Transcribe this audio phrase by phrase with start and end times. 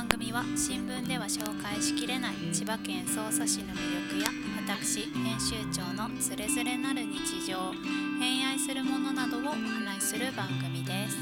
[0.00, 4.28] 番組は新聞では紹介しきれない千葉県匝瑳市の魅力や
[4.66, 7.70] 私編集長のつれづれなる日常
[8.18, 11.18] 偏愛するものなどをお話しする番組です。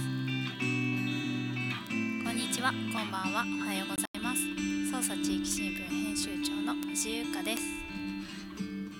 [2.24, 4.42] こんにちはこんばんはおはようございます。
[4.46, 7.62] 捜査地域新聞編集長の藤井由香です。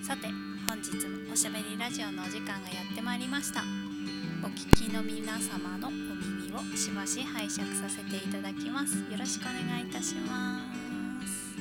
[0.05, 0.27] さて
[0.67, 3.63] 本日もおしゃべりラジオのお時間がやってまいりました。
[4.43, 6.08] お聞きの皆様の
[6.59, 8.97] をしばし拝借させていただきます。
[9.09, 10.59] よろしくお願いいたしま
[11.23, 11.57] す。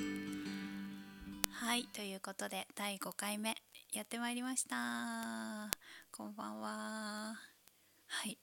[1.52, 3.54] はいということで第5回目
[3.92, 5.70] やってまいりました。
[6.10, 7.36] こんばんは。
[8.08, 8.38] はい。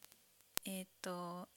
[0.65, 1.49] えっ、と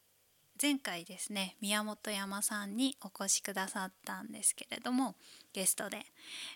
[0.60, 5.14] 前回ですね宮本山さんにお越しくださったんですけれども
[5.52, 6.04] ゲストで、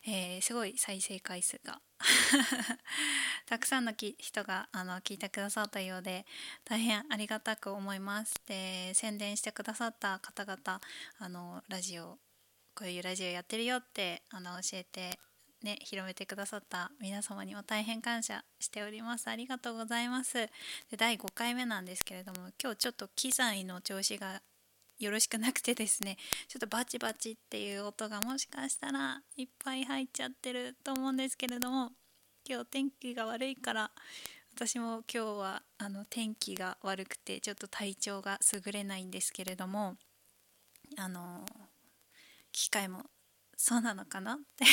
[0.07, 1.81] えー、すごい再生回数が
[3.47, 6.27] たくさんの人があの聞いてくださったようで
[6.65, 10.81] 大変ありがたく思いますで宣伝してくださった方々
[11.19, 12.19] あのラジオ
[12.75, 15.19] こういうラジオやってるよってあの教えて
[15.63, 19.29] ね、広めてくださった皆様にも大変感謝しております。
[19.29, 20.35] ありがとうございます。
[20.35, 20.51] で
[20.97, 24.43] 第5回目なんですけれども、今日ちょっと機材の調子が
[25.03, 31.91] よろしくなくてですねちょっとバチバチっていう音がもしかしたらいっぱい入っちゃってると思うんですけれども
[32.49, 33.91] 今日天気が悪いから
[34.55, 39.97] 私も今日はあの天気が悪くてちょっと体調が優れないんですけれども
[40.97, 41.45] あの
[42.53, 43.07] 機会も
[43.65, 44.65] そうなのかなって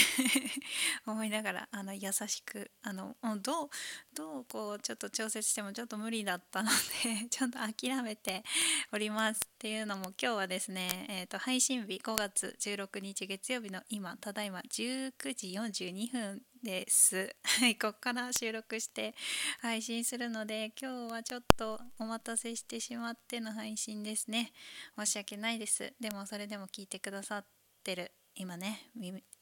[1.05, 3.69] 思いながらあの優しくあのどう
[4.15, 6.71] どうこうちょっと調節してもちょっと無理だったの
[7.03, 8.43] で ちょっと諦めて
[8.91, 17.35] おりますっていうのも今日はですね、えーと、配信日5月16日月曜日の今ただいま19時42分です。
[17.43, 19.13] はい、ここから収録して
[19.59, 24.51] 配信するので今日はちょっとお待たせしてしまっての配信ですね。
[24.97, 25.93] 申し訳ないです。
[25.99, 27.45] でもそれでも聞いてくださっ
[27.83, 28.79] てる今ね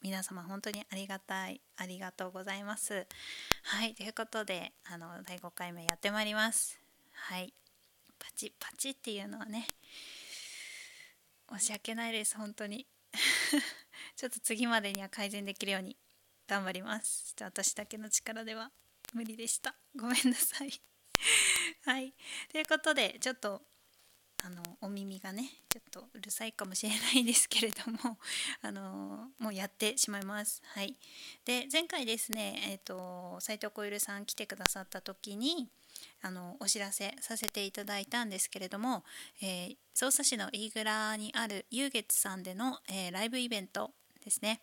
[0.02, 3.06] 皆様本当にありがたいありがとうございます。
[3.62, 6.80] はいということであの第5回目やってまいります。
[7.14, 7.54] はい。
[8.18, 9.68] パチパチっていうのはね
[11.48, 12.88] 申し訳ないです本当に。
[14.18, 15.96] ちょっと次までには改善できるように
[16.48, 17.36] 頑張ります。
[17.36, 18.72] ちょっと私だけの力では
[19.14, 19.76] 無理でした。
[19.96, 20.72] ごめんなさい。
[21.86, 22.16] はい。
[22.52, 23.62] ということでちょっと
[24.44, 28.18] あのお耳がねちょっとうるさいかもしれないですけれども
[28.62, 30.62] あのもうやってしまいます。
[30.66, 30.96] はい、
[31.46, 35.70] で前回ですね、えーと、斉藤小百合さん来てくださった時に
[36.22, 39.04] あのお知らせさせていただいたんですけれども、
[39.42, 43.94] えー、匝瑳市の飯倉にある遊月さんでの、えー、ライブイベント
[44.24, 44.62] ですね。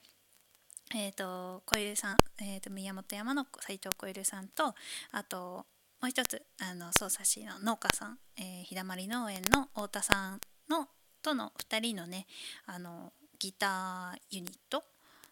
[0.95, 4.75] えーと、小百合さん、えーと、宮本山の斉藤小百合さんと
[5.11, 5.67] あと
[6.05, 10.87] もう一つあの匝瑳市の農家さん、えー、日だまり農園の太田さんの
[11.23, 12.27] との2人のね
[12.67, 14.85] あのギターユニット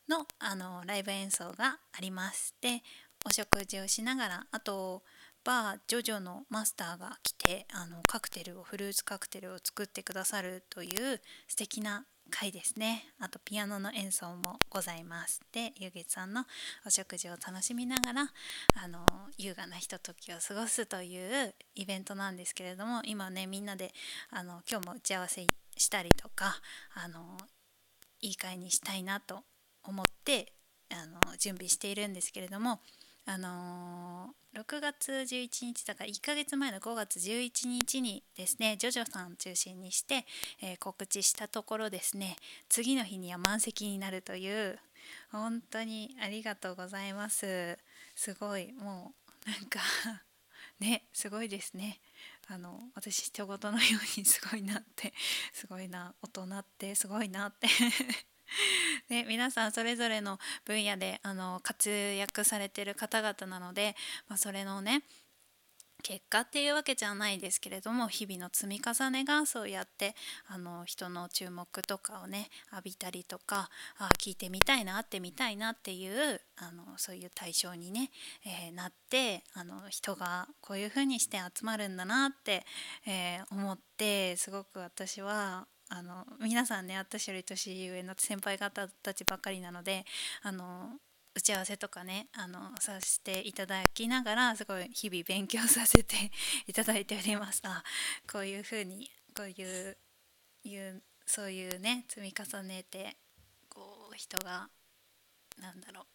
[0.09, 2.83] のあのライブ演奏がありまして
[3.27, 5.03] お食事をしながらあと
[5.45, 13.05] バージョジョのマスターが来てあのカクテルをフルーツカクテルを作ってくださるという素敵な回ですね。
[13.21, 15.41] あとピアノの演奏もございます。
[15.53, 16.45] でゆげさんの
[16.87, 18.33] お食事を楽しみながら
[18.83, 19.05] あの
[19.37, 23.93] 優雅なひとときを過ごすというイベントなんですけれども今ねみんなで
[24.31, 26.57] あの今日も打ち合わせしたりとか
[26.95, 27.37] あの
[28.21, 29.41] いい会にしたいなと
[29.85, 30.53] 思って
[30.91, 32.81] あの準備しているんですけれども
[33.25, 40.27] あのー、6月11日だから1ヶ月前の5月11日にですねジョジョさんを中心にして、
[40.61, 42.37] えー、告知したところですね
[42.69, 44.79] 次の日には満席になるという
[45.31, 47.79] 本当にありがとうございます。
[48.15, 49.13] すごいも
[49.47, 49.81] うなんか
[50.81, 51.99] ねすごいですね。
[52.49, 55.13] あの私人事のようにすごいなって
[55.53, 57.69] すごいな大人ってすごいなって。
[59.09, 63.97] で 皆さんそれぞれの分野であの活躍されてる方々なので、
[64.29, 65.03] まあ、それのね
[66.03, 70.15] 結果っていうわけじゃないですけれども日々の積み重ねがそうやって
[70.49, 78.11] あの人の注目とかをね浴びたりとかあ聞いてみたいな会ってみたいなっていうあのそういう対象にね、
[78.45, 82.65] えー、なってあの人がこういうふうにして集まるんだなって、
[83.07, 90.07] えー、思ってすごく私はあの皆さんね私より年上の先輩方たちばっかりなので
[90.43, 90.89] あの
[91.35, 96.17] 打ち合わせとかねあのさせていただきながらすごい日々勉強させて
[96.67, 97.61] いただいております。
[97.65, 97.85] あ
[98.31, 99.99] こういうふうにこういう
[100.65, 103.19] いうそういうね積み重ねて
[103.69, 104.71] こう人が
[105.59, 106.12] なんだろう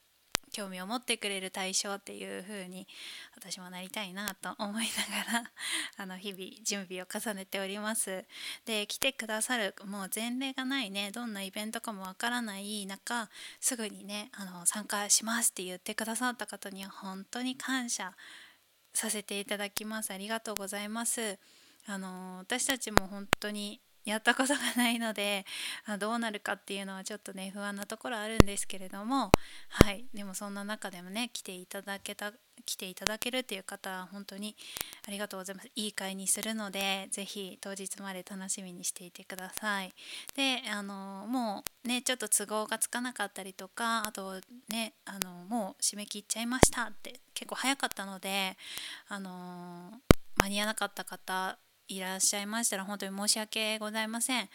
[0.57, 2.87] 興味を持ってくれる対象っていう風に
[3.35, 4.85] 私もなりたいなと思い
[5.27, 5.51] ながら
[5.97, 8.25] あの日々準備を重ねております。
[8.65, 18.13] で来てくださるもう前例がないねどんなイベントかもわからない中すぐにねあの参加しますって言ってくださった方には本当に感謝
[18.95, 20.11] させていただきます。
[20.11, 21.37] ありがとうございます。
[21.85, 25.45] あの私たちも本当にやったことがないので
[25.99, 29.31] どうなるかっていうのはちょっとね不安なところあるんですけれども
[29.69, 30.05] はい。
[30.13, 32.31] でもそんな中でもね来ていただけた
[32.65, 34.55] 来ていただけるっていう方は本当に
[35.07, 35.69] ありがとうございます。
[35.75, 39.93] いい会にするので是非当日まで楽しみにしていてください。
[40.35, 44.39] であのもうねちょっと都合がつかなかったりとかあと
[44.69, 48.55] ねあのもう締め切っちゃいましたって結構早かったので
[49.09, 49.91] あの
[50.37, 51.57] 間に合わなかった方
[51.89, 54.49] いらっしゃいましたら本当に申し訳ございません、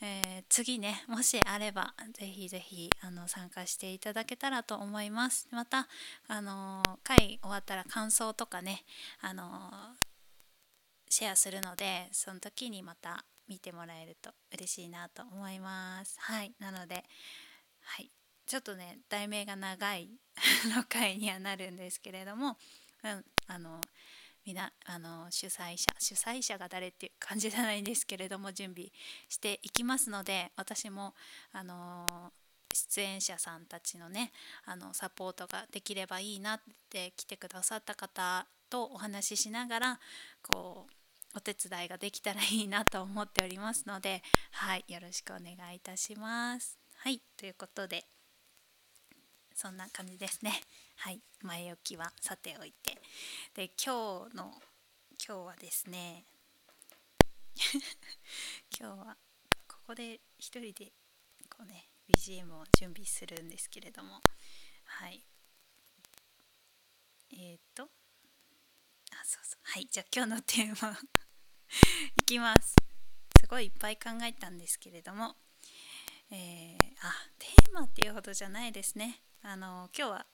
[0.00, 5.46] えー、次ねもしあればぜひぜひあの参加していただけたらと思います。
[5.52, 5.86] また
[6.26, 8.82] あの会終わったら感想とかね
[9.20, 9.44] あの
[11.08, 16.16] シェアするのでその時にまた見てもらえると嬉しいなと思います。
[16.18, 17.04] はいなので
[17.82, 18.10] はい
[18.44, 20.10] ちょっとね題名が長い
[20.74, 22.58] の回にはなるんですけれども、
[23.04, 23.80] うん、あの
[24.44, 28.88] みなあの主催者主催者が誰っていう感じじゃないんですけれども準備
[29.28, 31.14] していきますので私も
[31.52, 32.06] あの
[32.74, 34.32] 出演者さんたちのね
[34.64, 36.60] あのサポートができればいいなっ
[36.90, 40.00] て来てくださった方とお話ししながら
[40.42, 40.92] こう
[41.36, 44.22] お手伝いができたらいいなと思っておりますので
[44.52, 46.78] はいよろしくお願いいたします。
[46.96, 48.04] はいということで
[49.54, 50.60] そんな感じですね。
[51.04, 52.96] はい前置きはさておいて。
[53.56, 54.52] で今日の
[55.18, 56.24] 今日はですね
[58.78, 59.16] 今日は
[59.66, 60.92] ここで一人で
[61.50, 64.22] こうね BGM を準備するんですけれども。
[64.84, 65.26] はい。
[67.32, 69.60] えー、とあそうそう。
[69.64, 70.96] はいじゃあ今日のテーマ
[72.14, 72.76] いきます。
[73.40, 75.36] すごいいっぱい考えたんですけれども。
[76.30, 79.24] えー、あテーマっていうほどじゃないですね。
[79.40, 80.31] あの今日は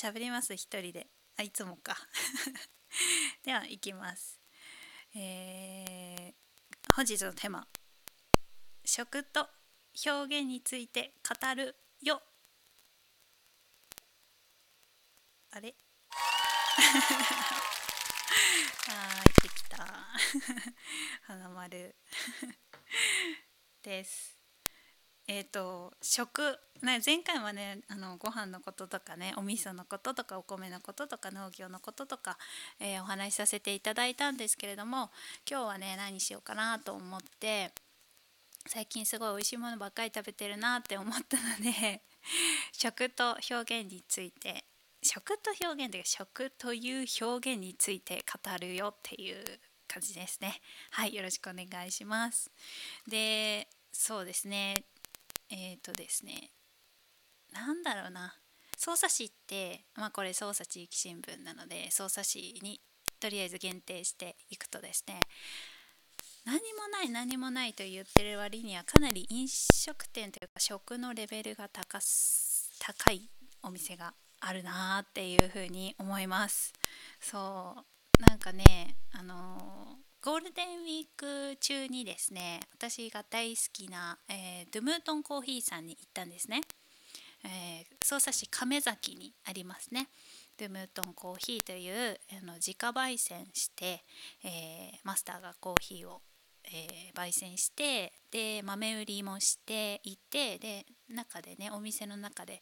[0.00, 1.08] 喋ります一人で。
[1.36, 1.94] あいつもか。
[3.44, 4.40] では行きます。
[5.14, 7.68] えー、本日のテーマ。
[8.82, 9.46] 食と
[10.06, 12.22] 表現について語るよ。
[15.50, 15.76] あれ？
[18.88, 19.84] あーできた。
[21.28, 21.94] 花丸
[23.82, 24.39] です。
[25.32, 26.42] えーと、食、
[26.82, 32.36] ね、前回はねあのご飯のこととかねお味噌のこととかお米のこととか農業のこととか、
[32.80, 35.10] えー、お話しさせていただいたんですけれども
[35.48, 37.70] 今日はね何しようかなと思って
[38.66, 42.02] 最近すごい美味しいものばっかり食べてるなって思ったので
[42.72, 44.64] 食と表現について
[45.00, 49.36] 食と表現というか食という表現について語るよっていう
[49.86, 50.60] 感じですね。
[50.90, 52.50] はいよろしくお願いします。
[53.08, 54.74] でそうですね。
[55.50, 56.50] えっ、ー、とですね
[57.52, 58.34] なんだろうな。
[58.76, 62.80] 匝瑳市って、まあ、これ匝瑳地域新聞なので匝瑳市に
[63.18, 65.20] とりあえず限定していくとですね
[66.46, 71.98] 何もない何もないと言ってる割にはかなり飲食店というか食のレベルが高
[72.78, 73.28] 高い
[73.62, 76.72] お店があるなっていうふうに思います。
[77.20, 78.22] そう。
[78.26, 86.60] なんかねあのーゴールデンウィーク中にですね私が大好きな、えー、ドゥムートンコーヒーさんに行ったんですね、
[87.42, 90.08] えー、匝瑳市亀崎にありますね。
[90.58, 94.04] ドゥムートンコーヒーというあの自家焙煎して、
[94.44, 96.20] えー、マスターがコーヒーを、
[96.66, 102.60] えー、焙煎してで豆売りもしていてで中でねお店の中で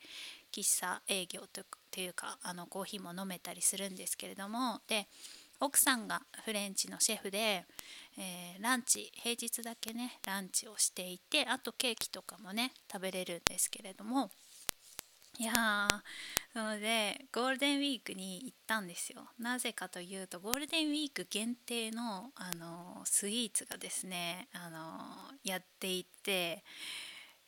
[0.54, 5.08] 喫茶営業というかあのコーヒーも飲めたりするんですけれどもで
[5.60, 7.64] 奥さんがフレンチのシェフで、
[8.16, 14.30] えー、ランチ平日だけねランチをしていてあとケーキとかもね食べれるんですけれども。
[15.40, 19.22] いやーなのでゴールデンウィークに行ったんですよ。
[19.38, 24.78] なぜかというとゴールデンウィーク限定の、あのスイーツがですね、あの
[25.44, 26.64] やっていて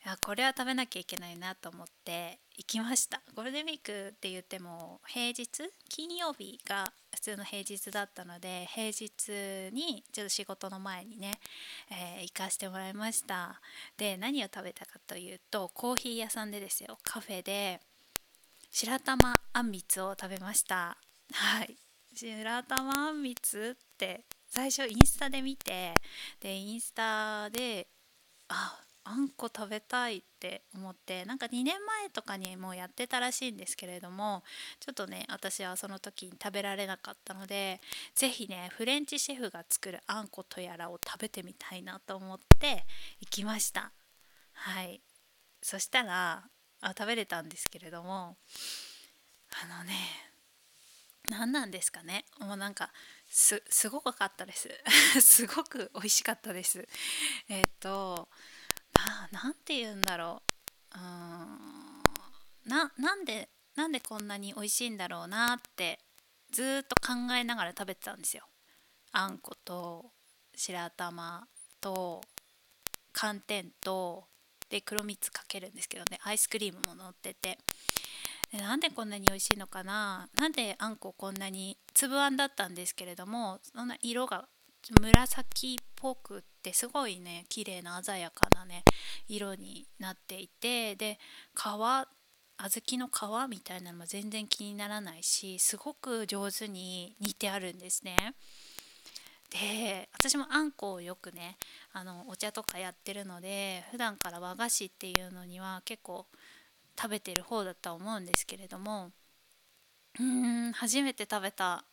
[0.05, 3.23] いこれは食べなきゃいけないなと思って行きました。
[3.33, 5.49] ゴールデンウィークって言っても平日
[5.89, 11.39] 金曜日が普通の平日だったので平日にちょっと仕事の前にね、
[11.89, 13.59] えー、行かしてもらいました。
[13.97, 16.99] で何を食べたかというとコーヒー屋さんでですよ。
[17.01, 17.79] カフェで
[18.69, 20.97] 白玉あんみつを食べました。
[21.33, 21.75] はい。
[22.13, 25.95] 白玉あんみつって最初インスタで見て
[26.39, 27.87] でインスタで
[28.49, 34.43] ああんこ食べたいって思ってなんか2年前とかにもうやってたらしいんですけれども
[34.79, 37.81] ちょっとね私はその時に食べられなかったので
[38.15, 42.85] 是非ねフレンチシェフが作るあんことやらを食べてみたいなと思って
[43.19, 43.91] 行きました。
[44.53, 45.01] はい。
[45.61, 46.43] そしたら
[46.81, 48.37] あ食べれたんですけれども
[49.63, 49.93] あのね
[51.29, 52.25] 何なんですかね。
[52.39, 52.91] もうなんか
[53.29, 54.69] すすごかったです。
[55.21, 56.87] すごく美味しかったです。
[57.47, 58.27] えっ、と
[59.05, 60.41] あなんて言うんだろ
[60.95, 60.97] う。
[60.97, 62.69] うん。
[62.69, 65.99] ななんでなんでこんなに美味しいんだろうなって
[66.51, 68.43] ずっと考えながら食べてたんですよ。
[69.11, 70.11] あんこと
[70.55, 71.47] 白玉
[71.79, 72.21] と
[73.13, 74.25] 寒天と
[74.69, 77.57] で黒蜜かけるんですけどねアイスクリームも乗ってて。
[78.51, 80.27] でなんでこんなに美味しいのかな。
[80.35, 84.49] なんであんここんなに粒あんだったんですけれどもそんな色が
[84.99, 88.83] 紫っぽくってすごいね綺麗な鮮やかなね
[89.27, 91.17] 色になっていてで
[91.55, 92.07] 皮小豆
[92.97, 98.35] の皮みたいなのも全然気にならないしすごく上手に煮てあるんですね。
[99.49, 101.57] で私もあんこをよくね
[101.91, 106.25] あのお茶とかやってるので普段から和菓子っていうのには結構
[106.97, 109.11] 食べてる方だとは思うんですけれども
[110.19, 111.83] うーん初めて食べた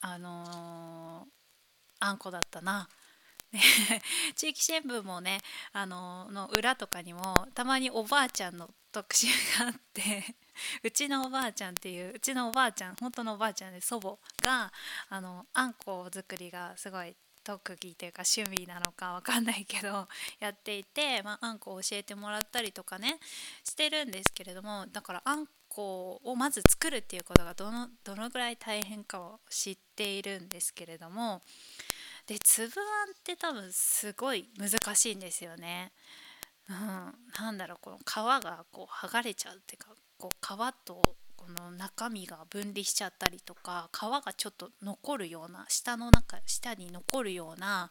[0.00, 1.38] あのー
[2.00, 2.88] あんこだったな。
[4.36, 5.40] 地域新聞もね
[5.72, 9.26] あのの裏とかにもたまにおばあちゃんの特集
[9.58, 10.36] があって
[10.82, 14.72] うちのおばあちゃんっていううちのおばあちゃん本当のおばあちゃんで祖母が
[15.08, 17.16] あのあんこ作りがすごい
[17.48, 20.06] 特技というか趣味なのかわかんないけど
[20.38, 23.18] やっていて、まあ、あんこを教えてもらったりとかね
[23.64, 31.40] してるんですけれどもだからあんこをまず作るっていうことがどのどのぐらい大変かを知っているんですけれども
[32.28, 35.92] で粒あんって多分すごい難しいんですよね。
[36.68, 41.02] うん、なんだろうこの皮がこう剥がれちゃうっていうかこう皮と
[41.36, 47.90] この中身が分離しちゃったりとか皮がちょっと残るような下の中下に残るような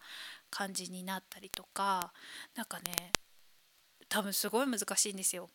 [0.51, 2.13] 感じになったりとか
[2.55, 3.11] なんかね
[4.07, 5.49] 多分すごい難しいんですよ。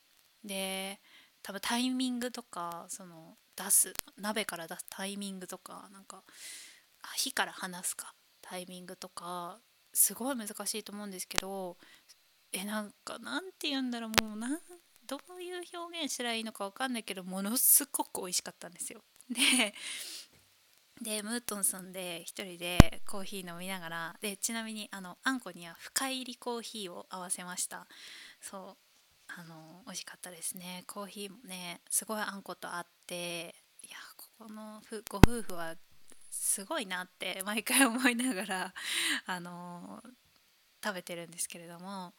[0.44, 0.98] で
[1.44, 6.24] 多分タイミングとかその出す鍋から出すタイミングとかなんか
[7.14, 8.12] 火から離すか
[8.52, 9.56] タイミングとか
[9.94, 11.78] すごい難しいと思うんですけど
[12.52, 14.58] えなんかなんて言うんだろうもうなん
[15.06, 19.00] どういう表現したらいいのか分かんないけどものすごく美味しかったんですよ。
[19.30, 19.74] で
[21.00, 27.86] でムートンさんで1人でコーヒー飲みながらでちなみにあのあんこには深入りコーヒーを合わせました
[28.40, 28.76] そう
[29.28, 35.74] あの美味しかったですねコーヒーもねすごいあんこと合っていやここのご夫婦は
[36.42, 38.74] すごいなって 毎回思いながら
[39.26, 40.02] あの
[40.84, 42.12] 食べてるんですけれども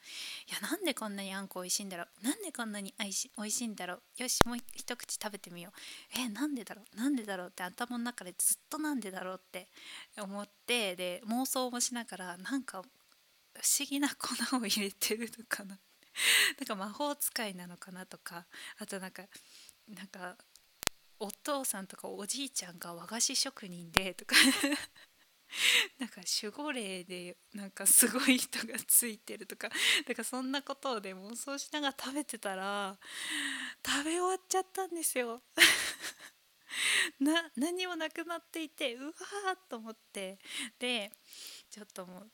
[0.47, 3.05] いやなんでこんなにあんこ美味しいんだろうなんでこんなに美
[3.43, 9.67] 味しいんだろうよしもう一口食べてみようえなんでだろうなんでだろうって頭の中でずっとなんでだろうって
[10.17, 15.77] 思ってで妄想もしながらなんか不思議な粉を入れてるのかな。
[16.59, 18.45] なんか魔法使いなのかなとか
[18.77, 19.23] あとなんか
[19.87, 20.37] なんか
[21.23, 24.35] お父さんとかおじいちゃんが和菓子職人でとか。
[25.99, 29.69] なんか守護霊でなんかすごい人がついてるとか。
[29.69, 32.99] だからそんなことをで妄想しながら食べてたら
[33.85, 35.41] 食べ終わっちゃったんですよ。
[37.19, 40.39] な何もなくなっていてうわーっと思って。
[40.77, 41.11] で
[41.69, 42.31] ちょっともう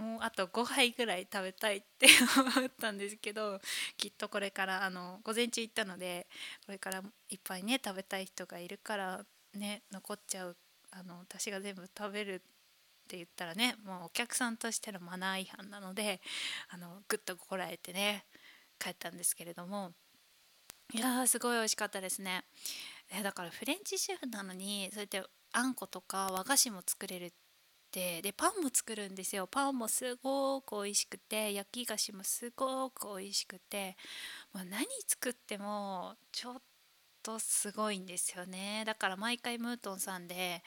[0.00, 2.06] もうあと5杯ぐらい食べたいって
[2.56, 3.60] 思ったんですけど
[3.98, 6.26] きっとこれからあの午前中行ったので
[6.64, 9.20] これからいっぱいね食べたい人がいるから
[9.54, 10.56] ね残っちゃう
[10.90, 12.38] あの私が全部食べるっ
[13.08, 16.20] て言ったらねもうお客さんとしてのマナー違反なので
[16.70, 18.24] あのぐっとこらえてね
[18.78, 19.92] 帰ったんですけれども
[20.94, 22.42] いやーすごい美味しかったですね。
[23.22, 27.49] だからフレンチシェフなのにそうやってあんことか和菓子も作れるって
[27.92, 29.46] てでパンも作るんですよ。
[29.46, 33.96] パンもすごく美味しくて焼き菓子もすごく美味しくて
[34.52, 36.54] もう何作ってもちょっ
[37.22, 38.82] とすごいんですよね。
[38.86, 40.62] だから毎回ムートンさんで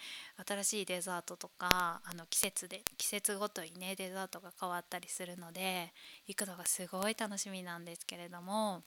[0.47, 5.91] 新しいデザートとかあの季節で季節ごとにねデザートが変わったりするので
[6.27, 8.83] 行くのがすごい楽しみなんですけれども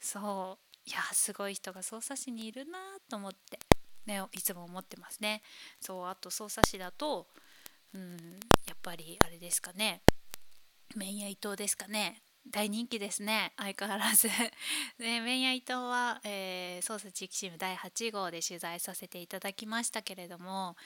[0.00, 3.58] そういやすごい人が匝瑳市にいるなと思って
[4.06, 5.42] ねいつも思ってますね。
[5.80, 7.26] そうあと匝瑳市だと
[7.94, 10.02] うんやっぱりあれですかね。
[10.96, 12.22] 麺屋伊藤ですかね。
[12.48, 13.52] 大人気ですね。
[13.56, 14.28] 相変わらず。
[14.98, 20.76] ね、麺屋伊藤は、えー、捜査地域チーム第8号で取材させていただきましたけれども、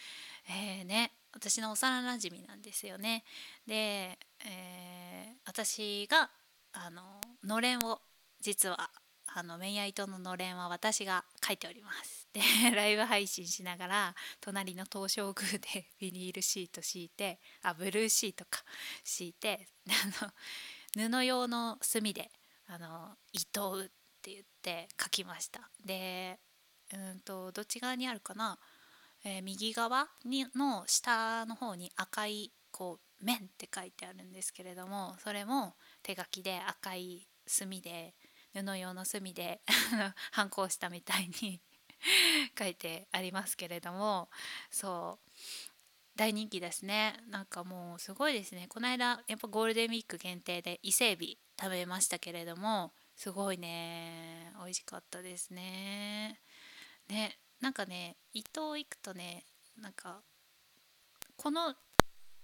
[0.49, 3.25] えー、ね私の幼なじみなんですよね。
[3.67, 6.31] で、え私が
[6.73, 8.01] あののれんを
[8.41, 8.91] 実は
[9.27, 12.24] あのメイヤイトののれんは私が書いております。
[12.35, 12.41] で
[12.75, 18.65] ライブ配信しながら隣の東照宮で ビニールシート敷いてあブルーシートか。
[19.05, 20.25] 敷いて あ
[20.97, 22.31] の布用の墨で
[22.67, 23.89] あの糸うっ
[24.21, 25.71] て言って書きました。
[25.81, 26.41] で
[26.93, 28.59] うんとどっち側にあるかな、
[29.23, 38.15] えー、右側にの下の方に赤いこう面って書いてあるんですけれどもそれも手書きで赤い墨で
[38.53, 39.63] 布用の墨で
[40.33, 41.61] 反抗したみたいに
[42.59, 44.29] 書いてありますけれども
[44.71, 45.31] そう
[46.17, 47.21] 大人気ですね。
[47.29, 48.67] なんかもうすごいですね。
[48.69, 54.53] この間やっぱゴールデンウィーク限定で伊勢海老食べましたけれどもすごいね。
[54.59, 56.41] 美味しかったですね。
[57.09, 59.45] ねなんかね伊東行くとね
[59.77, 60.23] なんか
[61.37, 61.75] この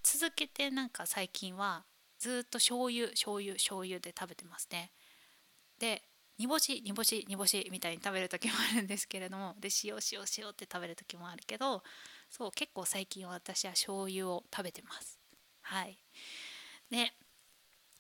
[0.03, 1.85] 続けてなんか最近は
[2.19, 4.91] ずっと醤油醤油醤油で食べてますね。
[5.79, 6.03] で
[6.41, 11.83] 煮干し煮干し煮干しみたいに食べる時もあるんですけれどもで塩塩塩って食べる時もあるけど
[12.31, 15.19] そう結構最近私は醤油を食べてます。
[15.61, 15.99] はい。
[16.91, 17.13] で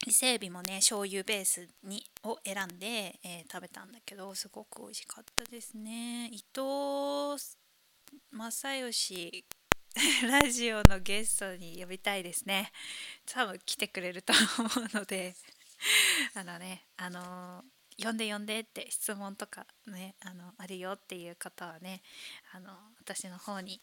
[0.07, 6.29] 伊勢海老もね醤油ベースにを選んで、えー、食べたんだけどすごく美味しかったですね。
[6.29, 7.37] 伊藤
[8.31, 9.45] 正義
[10.27, 12.73] ラジオのゲストに呼びたいですね。
[13.27, 15.35] 多分来てくれると思うので
[16.33, 17.63] あのねあの
[18.03, 22.03] 呼んで呼んでって質問とかねあのあるよっていう方はね
[22.55, 23.81] あの私の方に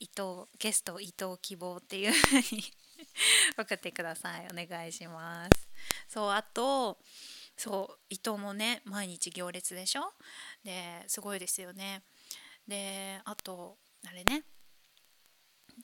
[0.00, 2.62] 伊藤ゲスト伊藤希望っていうふうに
[3.58, 4.46] 送ってください。
[4.46, 5.68] お願いします。
[6.08, 6.98] そうあと
[7.56, 10.12] そう伊藤もね毎日行列でしょ？
[10.64, 12.02] ですごいですよね。
[12.66, 14.44] であとあれね。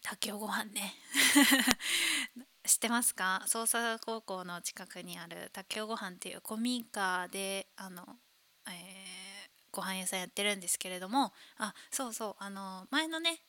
[0.03, 0.95] 竹雄ご飯ね。
[2.67, 3.43] 知ってますか？
[3.47, 8.19] 捜査高校の近くにある竹雄ご飯っていう古民家であの、
[8.67, 13.43] えー、ご飯屋さんやってるんですけれどもあそうそうあの前のね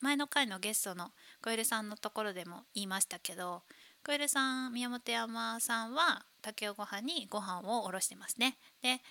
[0.00, 3.64] 前の回のゲストの小出さんのところでも言いましたけど
[4.04, 8.56] 小出さん宮本山さんは竹雄ご飯にご飯をおろしてますね。
[8.82, 9.02] で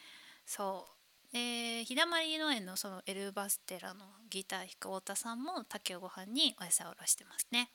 [0.46, 0.99] そう
[1.32, 7.70] で日だまり農園のそのエルバステラのギター弾く太田さんも竹雄ご飯にお野菜をおろしてますね。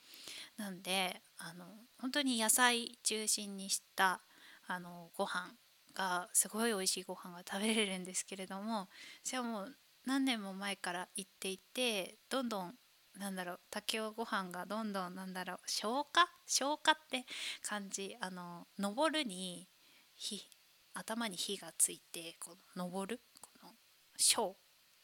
[0.56, 1.64] なんであの
[2.00, 4.20] 本当に野菜中心にした
[4.66, 5.52] あのご飯
[5.94, 8.88] がすごい美味しいご飯が食べれるんですけれども
[9.22, 12.74] じゃあもう何年も前から行っていてどんどん
[13.18, 16.28] なんだろう竹雄ご飯がどんどんなんだろう消化？
[16.46, 17.24] 消化って
[17.62, 19.68] 感じあの登るに
[20.16, 20.42] 火
[20.94, 23.20] 頭に火がついてこの登る
[24.14, 24.56] この小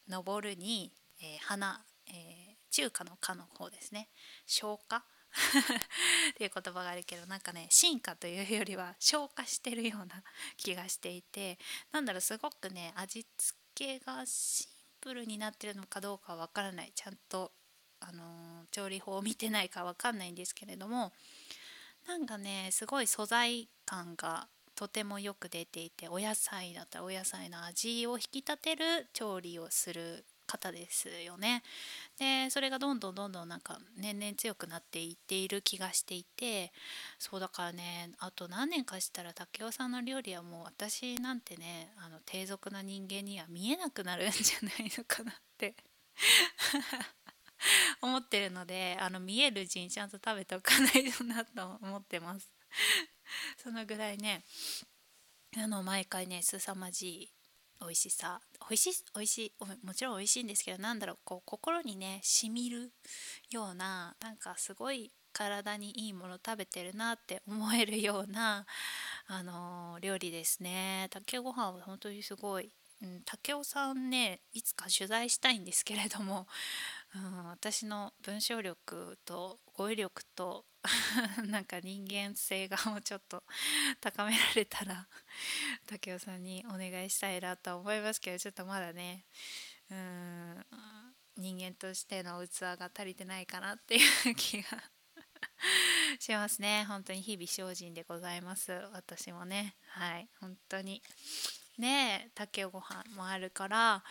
[0.07, 4.09] 登るに、えー、花、えー、中華の「華」の方ですね。
[4.45, 4.97] 消化
[6.31, 10.23] っていう言葉があるけどなんかね進化というよりは消化してるような
[10.57, 11.57] 気がしていて
[11.91, 14.67] なんだろうすごくね味付けがシン
[14.99, 16.91] プルになってるのかどうかはわからない。
[16.93, 17.53] ちゃんと、
[17.99, 21.13] あのー、調理法を見てないかわかんないんですけれども
[22.05, 24.49] なんかねすごい素材感が
[24.81, 31.61] とてもよく出ていてお野菜だったらお野菜の味を引き立てる調理をする方ですよね。
[32.17, 36.71] でそれがどんどんどんどんなんか年々強くなっていっている気がしていて
[37.19, 45.75] そうだからねあと何年かしたら武雄さんの料理はもう私なんてねあの低俗な人間には見えなくなるんじゃないのかなって
[48.01, 52.51] 思ってるのであの見えるうちにちゃんと食べておかないとなと思ってます
[53.57, 54.43] そのぐらいね
[55.57, 57.33] あの毎回ね凄まじい
[57.81, 58.39] 美味しさ。
[58.69, 62.93] 美味しい美味しいもちろん美味しいんですけどなんだろうこう心にねしみる
[63.49, 68.65] ようななんかすごい体にいいもの食べてるなって思えるような、
[69.27, 71.07] あのー、料理ですね。
[71.09, 76.47] 竹ご飯は本当にすごい、うん、竹雄さんねいつか取材したいんですけれども、
[77.13, 80.65] うん、私の文章力と語彙力と
[81.47, 83.43] なんか人間性がもうちょっと
[83.99, 85.07] 高められたら
[85.87, 89.25] 竹雄さんにお願いしたいなと思いますけどちょっとまだね
[89.89, 90.65] うん
[91.37, 94.91] 人間としての器が足りてないかなっていう気が
[96.19, 96.85] しますね。
[96.85, 98.71] 本当に日々精進でございます。
[98.93, 99.75] 私もね。
[99.87, 100.29] はい。
[100.39, 101.01] 本当に。
[101.81, 104.03] ね竹ご飯もあるから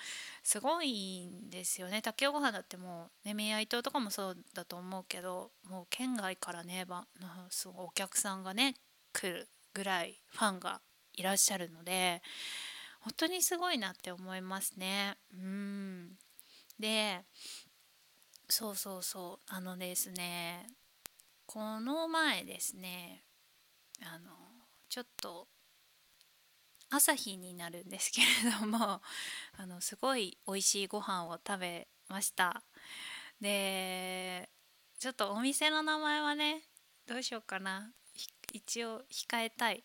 [0.42, 2.02] すごいんですよね。
[2.02, 7.06] 竹ご飯だってもうね宮伊東とかもそうだと思うけどもう県外からねば
[7.48, 8.74] すごいお客さんがね
[9.12, 10.80] 来るぐらいファンが
[11.14, 12.22] いらっしゃるので
[13.00, 15.16] 本当にすごいなって思いますね。
[15.32, 16.18] うん。
[16.78, 17.24] で
[18.48, 19.54] そうそうそう。
[19.54, 20.66] あのですね
[21.46, 23.22] この前ですね
[24.02, 24.30] あの
[24.88, 25.46] ちょっと
[26.90, 29.00] 朝日になるんですけれども
[29.56, 32.62] あのすごい美味しいご飯を食べました。
[33.40, 34.50] で
[34.98, 36.64] ちょっとお店の名前はね
[37.06, 37.92] どうしようかな。
[38.52, 39.84] 一応控えたい。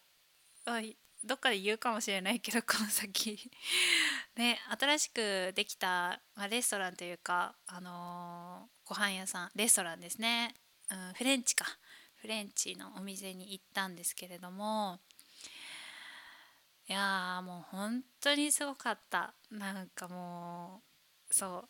[1.24, 3.52] どっかで言うかもしれないけど この先。
[4.36, 10.56] ね新しくできた、ま、レストランというかあのー、ご飯屋さんレストランですね、
[10.90, 11.66] うん、フレンチか。
[12.16, 15.00] フレンチのお店に行ったんですけれども
[16.88, 19.34] いやもう本当にすごかった。
[19.50, 20.84] なんかも
[21.32, 21.70] うそう。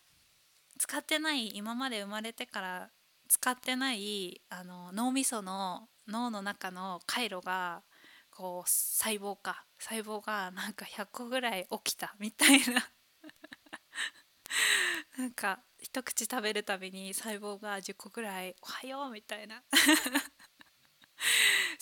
[0.78, 2.90] 使ってない今まで生まれてから
[3.30, 7.82] 使ってないあの脳みその脳の中の回路が
[8.30, 12.16] こう細胞か細胞がなんか100個ぐらい起きた。
[12.20, 12.86] みたいな。
[15.18, 19.64] なんか一口食べるたびに細胞が10個ぐらい「おはよう」みたいな。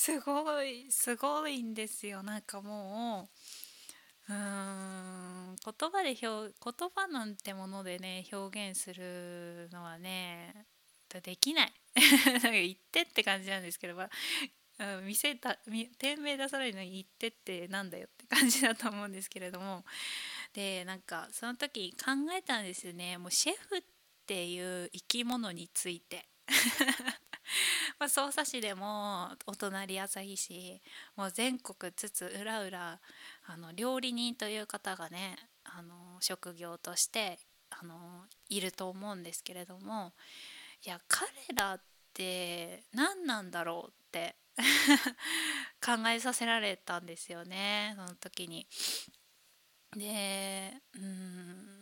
[0.06, 2.24] すごいすごいんですよ。
[2.24, 3.30] なんかも
[4.28, 10.66] ううーん言葉で表言葉なんてものでね表現するのはね
[11.24, 11.74] できない。
[12.34, 14.10] なんか言ってって感じなんですけど、ま
[14.80, 15.58] あ、店た
[15.98, 19.86] 店名出されるのに言ってってなんだよって感じだと思うんですけれども。
[20.54, 23.18] でなんかその時考えたんですよね。
[23.18, 23.82] もうシェフっ
[24.28, 26.28] ていう生き物について。
[28.00, 30.82] まあ、匝瑳市でもお隣旭市
[31.16, 33.00] もう全国津々浦々
[33.46, 37.40] あの料理人という方がねあの職業として
[37.70, 40.14] あのいると思うんですけれども
[40.86, 41.82] いや彼らっ
[42.14, 44.36] て何なんだろうって
[45.84, 48.68] 考えさせられたんですよねその時に。
[49.96, 51.73] でうん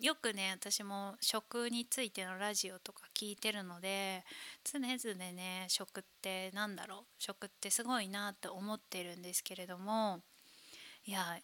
[0.00, 4.24] よくね私も食についてのラジオとか聞いてるので
[4.64, 10.20] 常々ね食って何だろう食ってすごいなって思ってるんですけれども
[11.04, 11.38] いや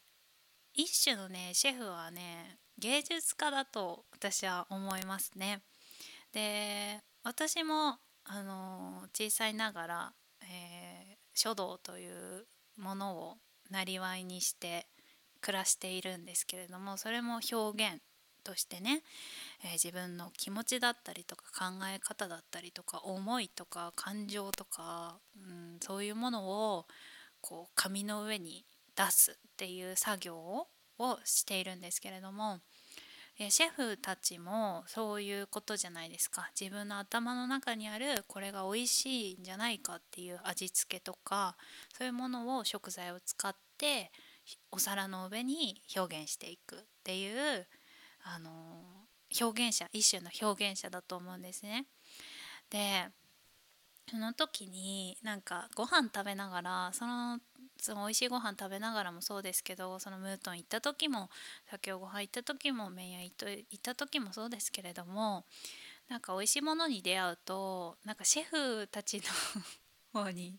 [0.73, 5.62] 一種のねシェフはね芸術家だと私は思いますね。
[6.33, 12.47] で私もあの小さいながら、えー、書道という
[12.79, 13.37] ものを
[13.71, 14.87] なりわいにして
[15.40, 18.01] 暮らしているんですけれどもそれも表現
[18.47, 19.03] としてね、
[19.65, 26.87] えー、自分の気持ちだったりとか考え方だったりとか思いとか感情とか、うん、そういうものを
[27.41, 28.65] こう紙の上に
[28.97, 30.69] 出すっていう作業を
[31.25, 32.61] しているんですけれども
[33.51, 36.49] シェフたちもそういうことじゃないですか。
[36.59, 41.55] 自分の頭の中にあるこれが美味しいんじゃないかっていう味付けとか
[41.99, 44.11] そういうものを食材を使って
[44.71, 47.67] お皿の上に表現していくっていう
[48.27, 48.51] あの
[49.41, 51.87] 表現者一種の表現者だと思うんですね。
[52.71, 53.09] で
[54.11, 57.41] その時になんかご飯食べながらその
[57.79, 61.29] その美味しいご飯食べながらもそうですけどそのムートン行った時も
[61.71, 65.45] 先ほどご飯行った時も麺屋行った時もそうですけれども
[66.09, 69.23] なんか美味しいものに出会うとなんかシェフたちの
[70.25, 70.59] 方に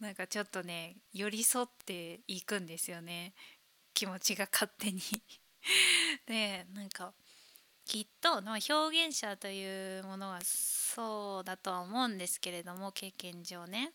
[0.00, 3.34] なんかちょっとね寄り添っていくんですよね
[3.94, 5.00] 気持ちが勝手に
[6.26, 7.14] でなんか
[7.84, 13.92] きっと、まあ、表現者というものはそうだとは思うんですけれども経験上ね。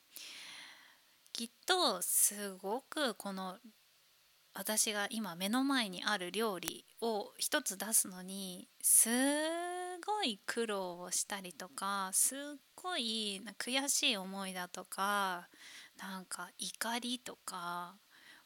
[1.33, 3.57] きっとすごくこの
[4.53, 9.09] 私が今目の前にある料理を一つ出すのにす
[10.05, 12.39] ごい苦労をしたりとかすっ
[12.75, 15.47] ごい悔しい思いだとか
[15.97, 17.95] なんか怒りとか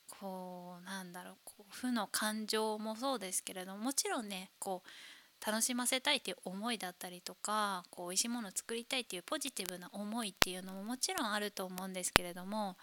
[0.10, 12.78] こうなんだろうこう負の感情もそうですけれどももちろんねこう楽しませたいっていう思いだったりとかこう美味しいものを作りたいっていうポジティブな思いっていうのももちろんあると思うんですけれども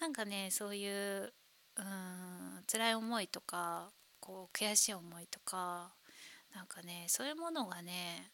[0.00, 1.32] なんかねそういう
[1.76, 3.90] うん辛い思いとか
[4.20, 5.92] こう悔しい思いとか
[6.54, 8.30] なんかねそういうものがね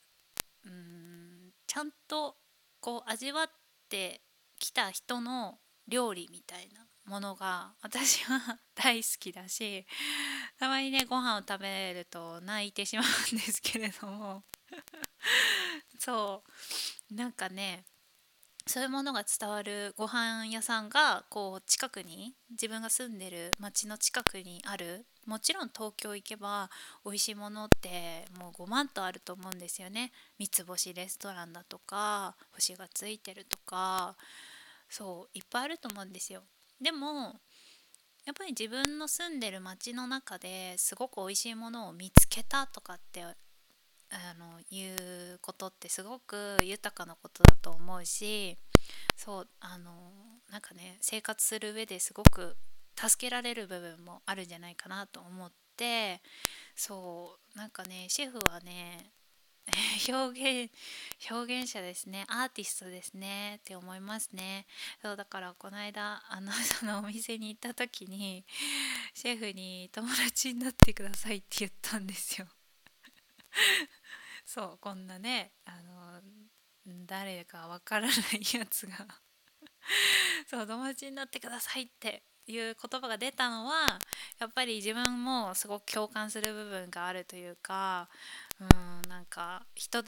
[0.66, 2.36] うんちゃんと
[2.80, 3.46] こう味わっ
[3.88, 4.20] て
[4.58, 5.58] きた人の
[5.88, 9.86] 料理みたいなものが私は 大好きだし
[10.58, 14.44] たまにねご飯を食べると泣いてしまうんですけれども。
[15.98, 16.44] そ
[17.10, 17.14] う。
[17.14, 17.84] なんかね
[18.66, 26.70] そういうものが伝わるご飯屋さんがこう近くに自分が住んでる町の近くにあるもちろん東京行けば
[27.04, 30.12] 美味しいものってもう5万とあると思うんですよね。
[30.38, 34.16] 三つ星レストランだとか星がついてるとか
[34.88, 36.42] そういっぱいあると思うんですよ。
[36.80, 37.40] でも
[38.24, 43.34] やっぱり自分の住んでる町の中ですごく美味しいものを見つけたとかってあ
[44.38, 44.86] のい
[45.34, 48.56] うことってすごく豊かなことだと思うし
[49.16, 49.92] そうあの
[50.50, 52.56] なんかね生活する上ですごく
[52.96, 56.20] 助けられる部分もあるんじゃないかなと思って
[56.76, 59.10] そうなんかねシェフはね
[60.08, 60.72] 表現
[61.30, 62.24] 表現者ですね。
[62.28, 63.56] アーティストですね。
[63.56, 64.66] って思いますね。
[65.00, 68.44] そうだからこの間あの そのお店に行った時に
[69.14, 72.48] シェフに「友達になってください」って言ったんですよ。
[74.44, 76.22] そうこんなねあの
[77.06, 79.06] 誰かわからないやつが。
[80.46, 84.02] そう友達になってくださいっていう言葉が出たのは
[84.38, 88.08] やっぱり自分もすごく共感する部分があるというか
[89.14, 90.02] なんか一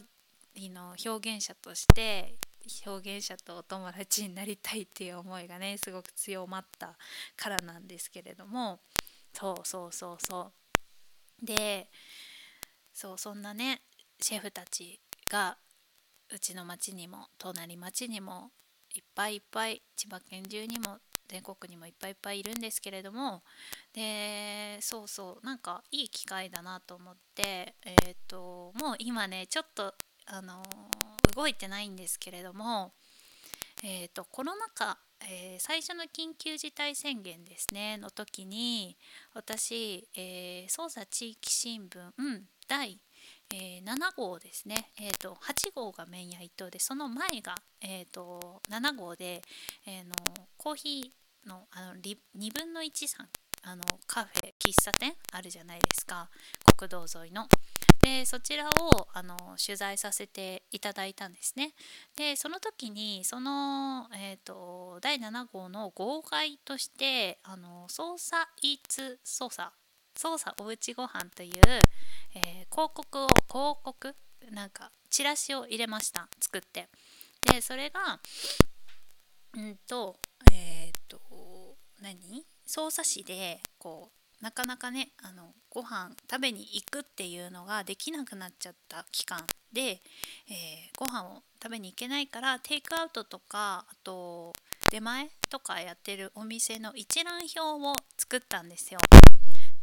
[0.57, 2.35] 人の表現者として
[2.85, 6.97] 表現者とお友達になりたいっていう思いがねすごく強まった
[7.37, 8.81] からなんですけれども
[9.33, 10.51] そうそうそうそ
[11.41, 11.47] う。
[11.47, 11.89] で
[12.93, 13.83] そうそんなね
[14.21, 14.99] シェフたち
[15.31, 15.57] が
[16.35, 18.51] うちの町にも隣町にも
[18.93, 23.43] いっぱいいっぱい千葉県中にも全国にもいっぱいいっぱいいるんですけれども
[23.93, 29.95] でそうそうなんかいい機会だなと思ってえっ、ー、ともう今ねちょっと
[30.27, 30.63] あの
[31.35, 32.93] 動いてないんですけれども
[33.83, 38.97] えーと、コロナ禍、えー、最初の緊急事態宣言ですねの時に
[39.35, 42.99] 私、えー、捜査地域新聞、うん、第
[43.55, 49.43] えー、7号ですね、えーと、8号が麺屋一等でその前が、えーと、7号で、
[49.87, 50.15] えー、の
[50.57, 52.17] コーヒーのあの2
[52.53, 53.29] 分の1さん
[53.63, 56.29] あのカフェ喫茶店あるじゃないですか
[56.77, 57.49] 国道沿いの。
[58.03, 61.73] でそちらをあの取材させていただいたんですね。
[62.17, 69.73] でその時にその、えーと、第7号の号外としてあの捜査イーツ捜査
[70.17, 71.53] 捜査おうちご飯という、
[72.35, 74.15] えー、広告を広告
[74.51, 76.89] なんかチラシを入れました作って
[77.53, 78.21] でそれが
[79.55, 80.17] うんと
[80.53, 81.21] えっ、と
[82.03, 82.45] 何？
[82.67, 89.41] 匝瑳市でこうなかなかねあのご飯食べに行くっていうのができなくなっちゃった期間
[89.73, 94.53] で、えー、ご飯を食べに行けないからテイクアウトとかあと
[94.91, 99.01] 出前とかやってるお店の一覧表を作ったんですよ。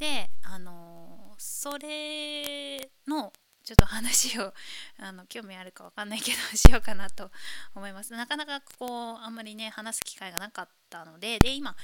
[0.03, 3.31] であのそれの
[3.63, 4.53] ちょっと話を
[4.99, 7.31] あの興味あるか分かんないけどしようかなと
[7.73, 8.11] 思います。
[8.11, 11.77] なかなかこうあんまりね話す機会がなかったのでで今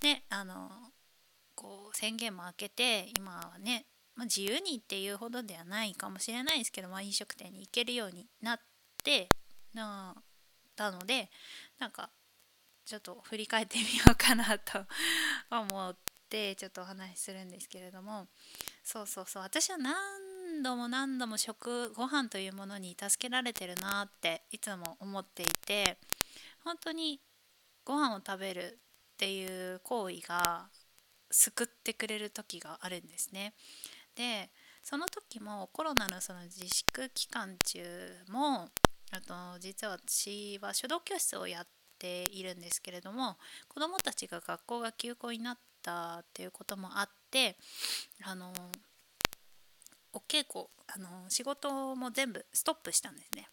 [0.00, 0.90] ねあの
[1.54, 3.84] こう宣言も明けて今はね、
[4.14, 8.60] まあ、自由にっていうほどではないかもしれないですけど、まあ、飲食店に行けるようになっ
[9.04, 9.28] て
[9.74, 10.22] なっ
[10.74, 11.30] たので
[11.78, 12.10] なんか
[12.86, 14.86] ちょっと振り返ってみようかなと
[15.50, 15.96] 思っ
[16.28, 18.26] てちょっとお話しするんですけれども。
[18.82, 19.42] そうそうそう。
[19.42, 25.98] 私は何度も何度も食ご飯というものに助けられてるなっていつも思っていて。
[26.66, 27.20] 本当に
[27.84, 28.80] ご飯を食べる
[29.14, 30.68] っていう行為が
[31.30, 33.54] 救ってくれる時があるんですね。
[34.16, 34.50] で
[34.82, 37.82] その時もコロナのその自粛期間中
[38.28, 38.68] も
[39.12, 41.66] あと実は私は書道教室をやっ
[42.00, 43.36] ているんですけれども
[43.68, 47.56] 子どもたちが学校が休校になったっていうこともあって
[48.24, 48.52] あの
[50.12, 53.48] お稽古あの仕事も全部ストップしたんですね。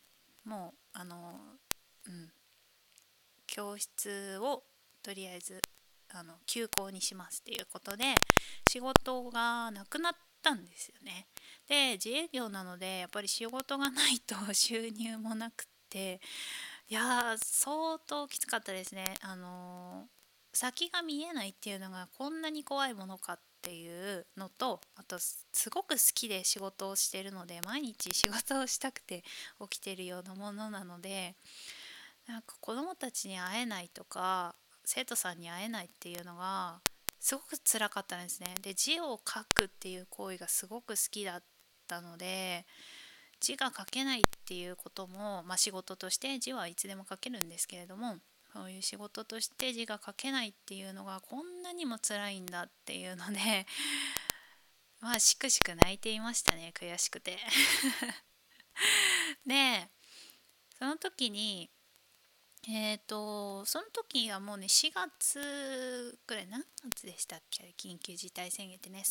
[0.46, 1.40] もうあの
[2.08, 2.32] うん。
[3.54, 4.64] 教室を
[5.04, 5.62] とりあえず
[6.10, 8.16] あの休校にしますっていうことで
[8.68, 11.28] 仕事がなくなったんですよね。
[11.68, 16.20] で自営業なのでやっぱり仕事がないと 収入もなくて
[16.90, 19.14] いや相当きつかったですね。
[19.22, 20.10] あの
[20.54, 29.24] 先が見えないっていうのがこんなに怖いものかっていうのとあとすごく好きで仕事をしてるので毎日仕事をしたくて
[29.70, 31.36] 起きてるようなものなので
[32.28, 36.80] なんか子どもたちに会えないとか生徒さんに会えないっていうのが
[37.20, 38.54] すごく辛かったんですね。
[38.62, 41.44] で字を書くっていう行為がすごく好きだっ
[41.88, 42.66] たので
[43.40, 48.18] 字が書けないっていうことも、まあ、仕事として字はいつでも書けるんですけれども
[48.54, 53.66] そういう仕事として字が書けないっていうのがこんなにも辛いんだっていうので
[55.02, 57.40] まあしくしく泣いていましたね悔しくて。
[59.46, 59.90] で
[60.78, 61.70] その時に
[62.68, 69.04] えっ、ー、とその時はもうね4月ぐらい何月でしたっけ緊急事態宣言ってね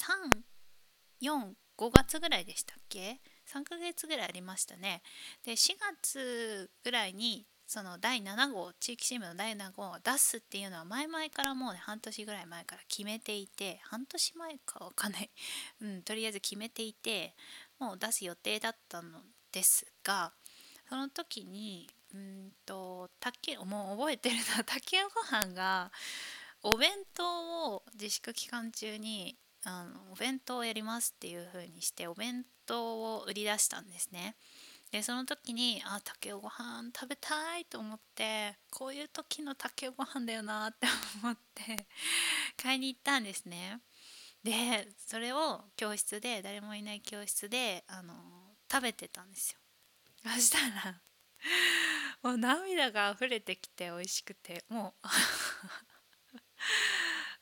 [1.21, 5.03] 345月ぐらいでしたっけ？3ヶ月ぐらいありましたね。
[5.45, 15.31] で4月ぐらいにその第7号地域新聞の第7号を出すっていうのは前々からもうね半年ぐらい前から決めていて半年前かわかんない、
[15.81, 17.35] うん、とりあえず決めていて
[17.79, 20.35] もう出す予定だったのですが
[20.87, 25.91] その時にうんと竹もう覚えてるのは 竹ご飯が
[26.61, 34.37] お弁当を自粛期間中にあのお弁当をやりますっていう風にしてお弁当を売り出したんですね。
[34.93, 40.87] でその時にあ竹ご飯食べたいと思ってこういう時の竹ご飯だよなって
[41.23, 41.87] 思って
[42.63, 43.81] 買いに行ったんですね。
[44.45, 48.15] でそれを教室で誰もいない教室であの
[48.71, 49.59] 食べてたんですよ。
[50.25, 51.01] そしたら
[52.23, 55.07] もう涙が溢れてきて美味しくてもう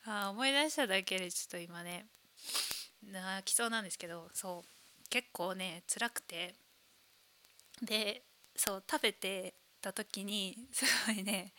[0.09, 2.07] あ思い出しただけでちょっと今ね
[3.03, 6.55] 泣きそうなんですけどそう結構ね辛くて
[7.83, 8.23] で
[8.57, 11.53] そう食べてた時に すごいね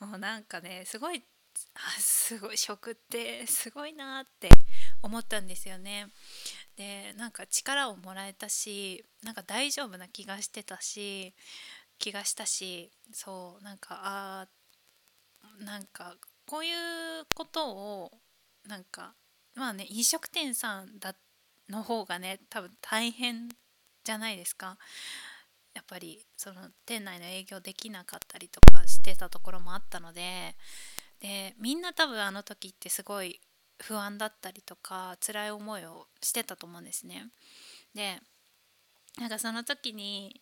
[0.00, 1.22] もうなんかねすごい
[1.74, 4.48] あすごい食ってすごいなって
[5.02, 6.08] 思ったんですよね。
[6.76, 11.34] でなんか力をもらえたしなんか大丈夫な気がしてたし
[11.98, 14.48] 気がしたしそうなんかあ
[15.58, 18.12] なんかこういうことを
[18.66, 19.14] なんか
[19.54, 21.16] まあね飲食店さんだ
[21.68, 23.48] の方がね多分大変
[24.04, 24.78] じゃないですか
[25.78, 30.56] やっぱりその店内の営業できなかったりとかしてたところもあったので
[31.20, 33.40] でみんな多分あの時ってすごい
[33.80, 37.28] 不安だったりとか辛い思いをしてたと思うんですね。
[37.94, 38.18] で
[39.20, 40.40] なんかその時に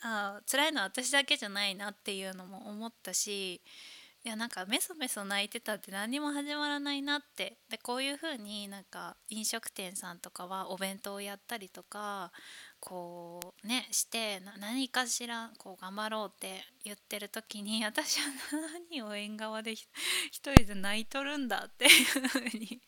[0.00, 3.62] あ辛いのは私だけじゃないなっていうのも思ったし
[4.24, 12.32] いやなんかメソメソ泣いてたって何も始まらないなってでこういう風になんか飲食店さんとかはお弁当をやったりとか
[12.84, 18.26] こうねして何かしらこう頑張ろうって言ってる時に 私は
[18.90, 19.72] 何を縁側で
[20.32, 22.82] 一人で泣いとるんだっていう風に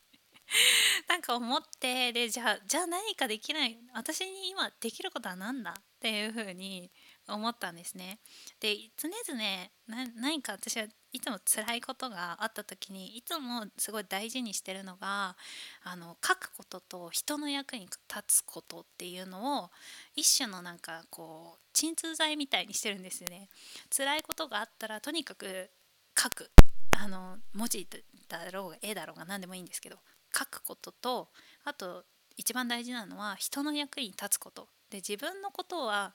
[1.08, 6.90] なんか思ってでじゃあじゃあ何かできない私に今できることは何だっていう風に
[7.28, 8.18] 思ったんですね。
[8.58, 9.70] で常々
[10.16, 15.36] 何か私はいつも辛いことがあった時にいつもすごい大事にしてるのが
[15.84, 19.70] あの書くことと人の役に立つことっていうのを
[20.16, 23.48] 一種のなんかこう鎮痛剤みたいにしてるんですよね。
[23.96, 25.70] 辛いことがあったらとにかく
[26.18, 26.50] 書く
[26.98, 27.86] あの文字
[28.28, 29.98] だろうが絵だろうが何でもいいんですけど
[30.36, 31.28] 書くことと
[31.62, 32.04] あと
[32.36, 36.12] 一番大事なのは人の役に立つことで自分のことは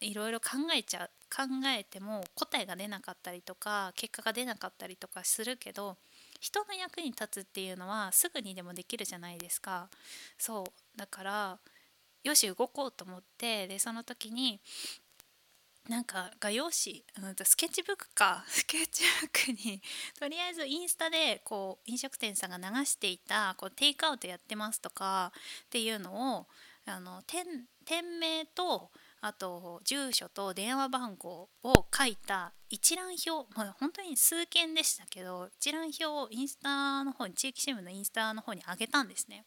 [0.00, 5.96] いろいろ考えちゃう考えても答えが出なかったりとか結果が出なかったりとかするけど
[6.40, 9.88] 人の役に立つっていうのはすぐにでもできるじゃないですか。
[10.36, 10.98] そう。
[10.98, 11.58] だから
[12.22, 14.60] よし動こうと思ってでその時に
[15.88, 18.44] なんか画用紙、うん、スケッチブックか。
[18.46, 19.82] スケッチブックに
[20.18, 25.32] とりあえずインスタでこう飲食店さんが流していたこうテイクアウトやってますとか
[25.66, 26.46] っていうのを
[26.86, 27.44] あの店
[27.84, 28.90] 店名と
[29.26, 39.46] あと住所と電話番号を書いた一覧表、まあ、本当に数件でしたけど一覧表をインスタの方に地域新聞のインスタの方に上げたんですね。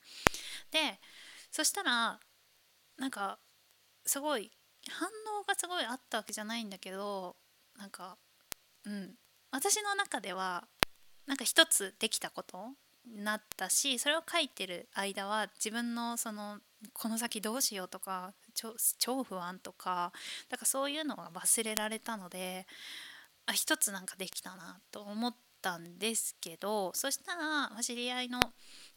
[0.71, 0.99] で
[1.51, 2.19] そしたら
[2.97, 3.37] なんか
[4.03, 4.49] すごい
[4.89, 5.07] 反
[5.39, 7.35] 応がすごいあったわけじゃないんだけど
[7.77, 8.17] なんか
[8.83, 9.13] うん
[9.51, 10.67] 私の中では
[11.27, 12.69] なんか一つできたこと
[13.05, 16.57] になったしそれを書いてる間は自分のその
[16.93, 18.33] この先どうしようとか
[18.97, 20.11] 超不安とか
[20.49, 22.65] だからそういうのが忘れられたので
[23.45, 28.39] あ一つなんかできたなと思ったんですけどそしたら知り合いの、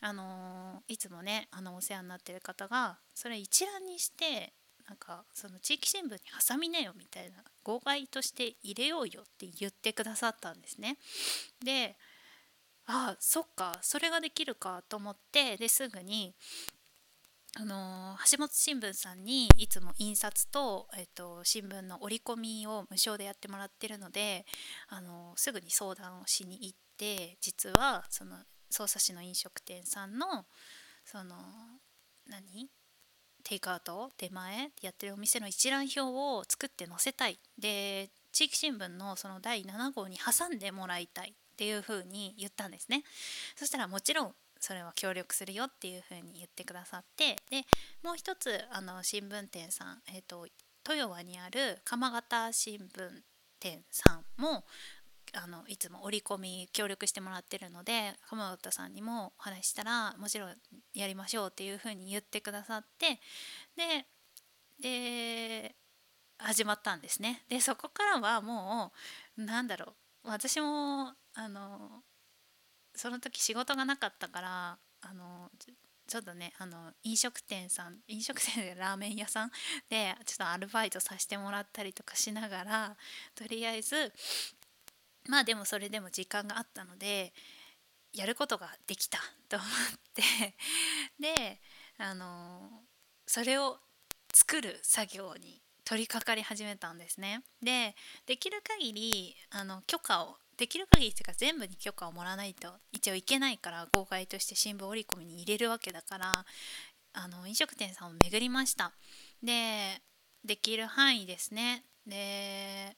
[0.01, 4.53] あのー、いつもねあのお世話になってる方がそれ一覧にして
[4.89, 6.19] なんかその地域新聞に
[6.49, 10.99] 挟みなよみたいな号外として入れようよって言ってくださったんですね。
[11.65, 11.97] で
[12.87, 16.35] ああそっかそれができるかと思ってですぐに
[17.57, 24.47] あの橋本新聞さんにいつも印刷と,、えーと、新聞の折り込みを無償でやってもらってるので
[24.89, 28.37] あのすぐに相談をしに行って実はその
[28.71, 30.27] 匝瑳市の飲食店さんの
[31.05, 31.35] その
[32.29, 32.69] 何？
[33.43, 37.39] テイクアウト出前やってるお店の一覧表を作って載せたい。
[37.59, 43.03] で地域新聞のその第7号に挟んでもらいたいっていうふうに言ったんですね。
[43.57, 47.65] そしたらもちろんそれは協力するよっていうふうに言ってくださってで
[48.03, 50.47] もう一つあの新聞店さん、えーと、
[50.89, 53.11] 豊和にある鎌形新聞
[53.59, 54.65] 店さんも
[55.33, 60.55] あのいつも折り込み協力してもらってるので鎌形さんにもお話したらもちろん
[60.95, 63.21] やりましょうっていうふうに言ってくださって
[63.77, 64.07] で
[64.81, 65.75] で
[66.39, 67.45] 始まったんですね。
[67.49, 68.93] でそこからはも
[69.37, 69.95] うなんだろ
[70.25, 72.03] う私もあの
[72.95, 75.51] その時仕事がなかったからあの
[76.07, 79.53] ちょっとねあの飲食店さん飲食店で ラーメン屋さん
[79.89, 82.97] でちょっとアルバイトさせてもらったりとかしながら
[83.35, 84.13] とりあえず
[85.29, 87.33] まあでもそれでも時間があったので
[88.13, 89.69] やることができたと思っ
[90.15, 90.23] て
[91.21, 91.61] で
[91.99, 92.83] あの
[93.27, 93.81] それを
[94.35, 97.43] 作る作業に取り掛かり始めたんですね。
[97.63, 97.95] で
[98.27, 106.45] できる限りあの許可をできる限りっていうか全部に許可をもらわないと一応いけないから号外として新聞折り込みに入れるわけだから
[107.15, 108.93] あの飲食店さんを巡りました。
[109.43, 110.03] で
[110.45, 111.85] できる範囲ですね。
[112.07, 112.95] で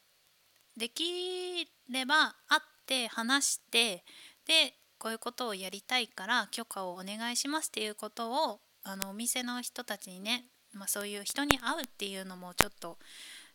[0.77, 4.03] できれば会って話して
[4.45, 12.99] でこういうことをやりたいから許可をお願いしますっていうことをあのお店の人たちにね、まあ、そういう人に会うっていうのもちょっと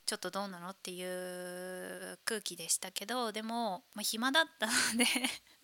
[0.08, 0.70] ちょっとどうなの？
[0.70, 5.06] っていう空気でしたけどでも、まあ、暇だったので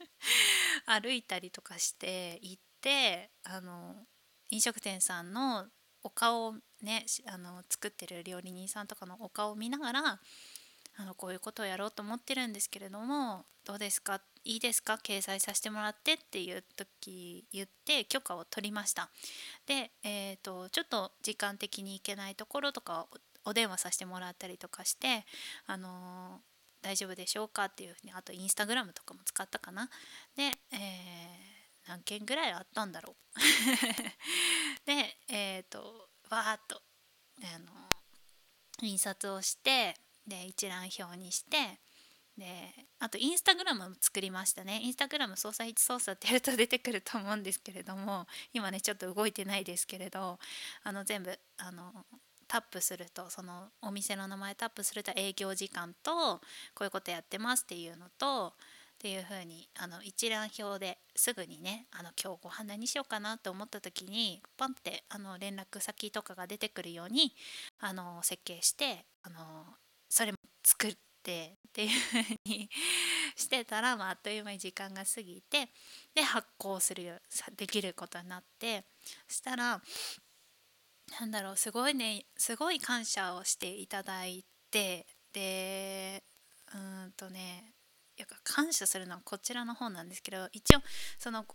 [0.85, 4.05] 歩いたりとかして行ってあの
[4.51, 5.65] 飲食店さんの
[6.03, 10.19] お顔をねあの作ってる料理人さんとかのお顔を見ながら
[10.95, 14.21] あのこういうことをやろうと思ってるんですけれどもどうですか？
[14.43, 14.95] いいですか？
[14.95, 19.09] 掲載させてもらってっていう時言って許可を取りました。
[19.65, 23.07] で、えーと、ちょっと時間的に行けないところとか
[23.45, 25.25] お電話させてもらったりとかして
[25.67, 29.89] あのー大丈夫でしょうかっていうふうにあとインスタグラムとかも使ったかな。
[30.35, 33.39] で、えー、何件ぐらいあったんだろう。
[34.85, 36.81] でえっ、ー、とわーっと
[37.41, 37.71] あの
[38.81, 41.79] 印刷をしてで一覧表にして
[42.37, 44.81] であとインスタグラムも作りましたね。
[44.81, 50.37] インスタグラム操作1操作ってやると出てくると思うんですけれども今ねちょっと動いてないですけれど
[50.83, 52.05] あの全部あの
[52.53, 56.39] タップするとそのお店の名前タップすると営業時間と
[56.75, 58.53] こういうことやってますっていうのと
[58.93, 67.33] っていう風にあに一覧表ですぐにねあの今日ご飯何しようかなと思った時にパンってあの連絡先とかが出てくるように
[67.79, 69.65] あの設計してあの
[70.07, 72.69] それも作ってっていう風に
[73.35, 75.69] してたら、まあ、あっという間に時間が過ぎて
[76.13, 77.19] で発行する
[77.57, 78.83] できることになって
[79.27, 79.81] そしたら
[81.19, 86.23] なんだろうすごいねすごい感謝をしていただいてで
[86.73, 87.73] うんとね
[88.43, 90.79] 感謝するのはこちらの方なんですけど一応
[91.17, 91.45] その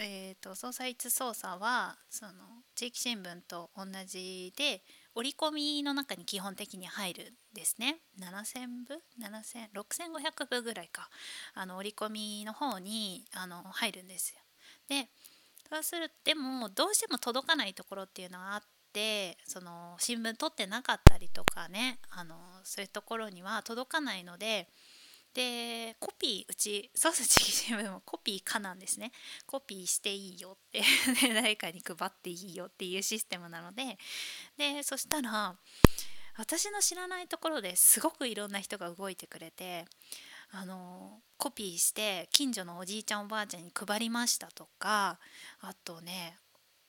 [0.00, 2.32] えーと、捜査一捜査はその
[2.76, 4.82] 地域新聞と同じで
[5.14, 7.96] 折り込みの中に基本的に入るんですね。
[8.20, 9.02] 7000部
[9.74, 11.10] ？6500部ぐらいか。
[11.54, 14.40] あの折り込みの方にあの入るんですよ。
[14.88, 15.08] で
[15.68, 18.77] そうするでもどうしても届かないところっていうのがあって
[19.46, 24.68] その新聞取ってなかったりとかねあのそういうところには届かないので。
[25.34, 29.12] でコピーうちソースチキ新聞もコピー可なんですね
[29.46, 30.82] コピーしていいよって
[31.32, 33.98] 誰かに配っていいよっていうシステムなので
[34.56, 35.54] でそしたら
[36.38, 39.84] 私の知らないところですごくいろんな人が動いてくれて
[40.50, 45.20] あのコピーして近所のおじいちゃんおばあちゃんに配りましたとか
[45.60, 46.38] あとね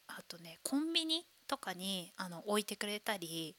[0.07, 3.55] あとねコンビニとかにあの置いてくれたり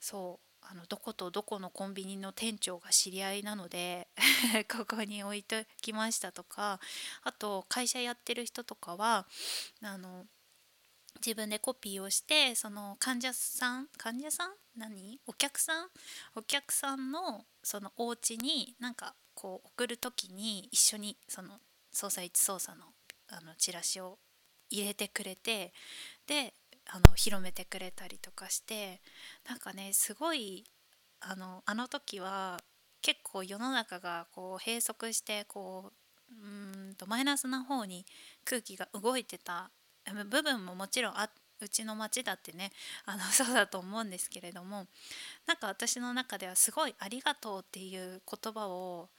[0.00, 4.08] そうあのどことどこのコンビニの店長が知り合いなので
[4.70, 6.80] ここに置いてきましたとか
[7.22, 9.26] あと会社やってる人とかは
[9.80, 10.26] あの
[11.24, 14.50] 自分でコピーをしてその患者さん患者さん？
[14.76, 15.20] 何？
[15.26, 15.88] お客さん？
[16.34, 21.60] お客さんのそのお家になんかこう送る時に一緒にその
[21.92, 22.86] 捜査一捜査の
[23.28, 24.18] あのチラシを
[24.70, 25.72] 入れてくれて
[26.26, 26.54] で
[26.88, 29.00] あの広めてくれたりとかして
[29.48, 30.64] なんかねすごい
[31.20, 32.58] あのあの時は
[33.02, 38.04] 結構世の中がこう閉塞してこううんとマイナスな方に
[38.44, 39.70] 空気が動いてた
[40.30, 41.30] 部分ももちろんあ
[41.60, 42.70] うちの町だってね
[43.04, 44.86] あの そうだと思うんですけれども
[45.46, 49.10] なんか私の中ではすごい「ありがとう」っていう言葉を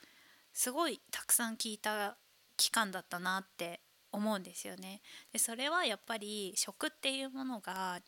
[0.53, 2.17] すごいたくさん聞いた
[2.57, 3.82] 期間だったなって
[4.12, 5.01] 思うんですよね。
[5.32, 7.99] でそれはやっぱり食っていうものが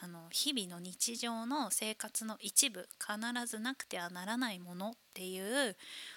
[0.00, 5.76] あの日々の日常の生活の一部必ずなくてはならないものっていう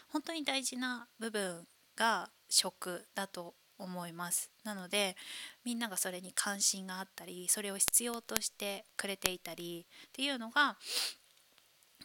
[0.10, 1.66] 本当に大事な部分
[1.96, 5.16] が食だと思いますなので
[5.66, 10.78] みんながそれに関心があったりそれを必要としてくれていたりっていうのが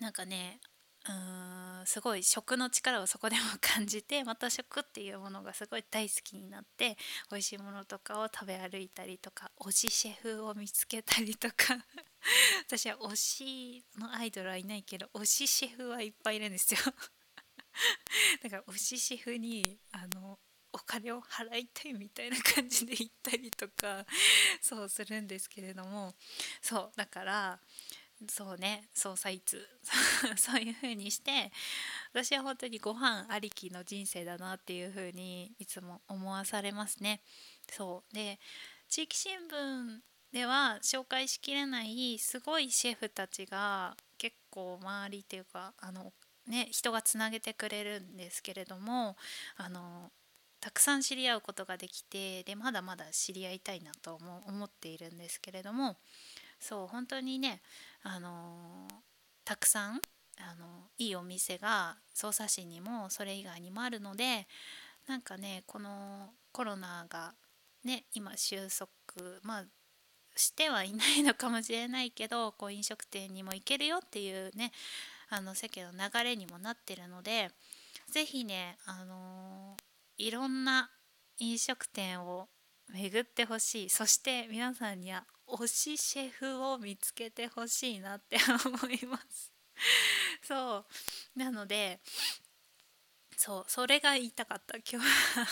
[0.00, 0.60] なんかね
[1.08, 6.96] うんすごい食の力をそこでも感じてまた食っていうものがすごい大好きになって
[7.30, 11.54] 美味しいものとかを食べ歩いたりとか推しシェフを見つけたりとか。
[12.66, 16.80] 私は推しのアイドルはいないけど推しシェフはいっぱいいるんですよ。
[18.42, 20.40] だから推しシェフにあの
[20.72, 24.04] お金を払いたいみたいな感じで行ったりとか
[24.60, 26.14] そうするんですけれども。
[26.60, 27.60] そうだから
[28.28, 29.68] そうね操作いつ
[30.36, 31.52] そういう風にして
[32.12, 37.20] 私は本当にご飯ありきの人生だなっていう風にいつも思わされますね。
[37.70, 38.38] そうで
[38.88, 40.00] 地域新聞
[40.32, 46.12] では紹介しきれないすごいシェフたちが結構周りっていうかあの
[46.48, 49.16] ね人がつなげてくれるんですけれども
[49.56, 50.10] あの
[50.60, 55.96] たくさん知り合うことができてでまだまだ知り合いたいなと思っているんですけれども
[56.58, 57.60] そう本当にね
[58.06, 58.88] あの
[59.44, 60.00] たくさん
[60.38, 64.46] あのいいお店が匝瑳市にもそれ以外にもあるので
[65.08, 67.34] なんかねこのコロナが
[67.84, 68.90] ね今収束
[69.42, 69.64] まあ
[70.36, 74.72] してはいないのかもしれないけどこう飲食店にも行けるよっていうね
[75.30, 77.50] あの世間の流れにもなってるので
[78.08, 79.76] 是非ね、あの、
[80.16, 80.90] いろんな
[81.38, 82.48] 飲食店を
[82.92, 83.90] 巡ってほしい。
[83.90, 89.52] そして皆さんには推しシェフを見つけてほしいなって思います。
[90.42, 90.84] そ
[91.36, 91.38] う。
[91.38, 92.00] なので
[93.36, 95.08] そうそれが言いたかった今日
[95.40, 95.46] は。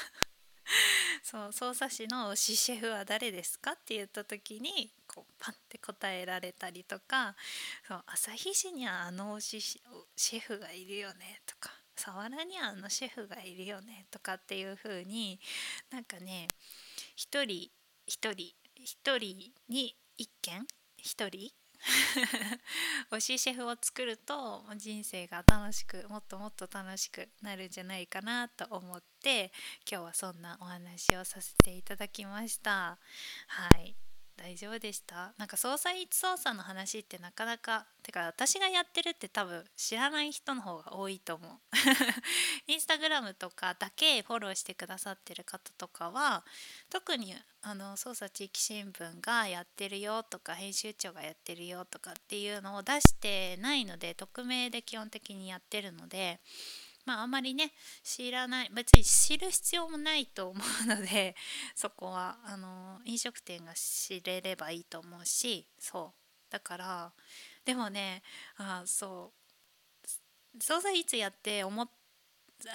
[1.23, 7.35] そう捜査士の推しシェフは誰ですかって言った時にこうパンって答えられたりとか
[7.87, 9.81] そう旭市にはあの推し
[10.17, 15.39] シェフがいるよねとか佐原にはあのシェフがいるよねとかっていう風に
[15.91, 16.49] なんかね
[17.15, 17.71] 一人
[18.07, 18.53] 一人
[18.85, 20.67] 1人に1軒
[21.03, 21.55] ？1人？
[23.11, 29.53] 推しシェフを作ると人生が楽しくもっともっと楽しくなるんじゃないかなと思って
[29.91, 32.99] 今日はそんなお話をさせていただきました。
[33.49, 33.95] はい。
[34.37, 35.33] 大丈夫でした？
[35.39, 41.59] なんか捜査一捜査の話ってなかなかてか私がやってるって多分知らない人の方が多いと思う。
[42.67, 46.45] インスタグラムとかだけフォローしてくださってる方とかは
[46.91, 56.41] 特にあの捜査地域新聞がやってるよとか編集長がやってるよとかっていうのを出してないので匿名で基本的にやってるので
[57.05, 61.37] まああまりね知らない別に知る必要もないと思うので
[61.75, 66.21] そこはあの飲食店が知れればいいと思うしそう。
[66.51, 67.13] だから
[67.65, 68.23] でもね
[68.57, 69.45] あそう。
[70.61, 71.89] 惣菜いつやって思